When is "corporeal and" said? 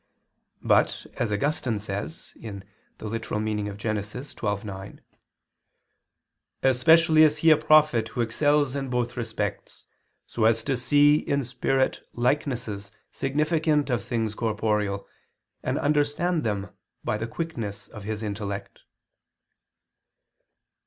14.33-15.77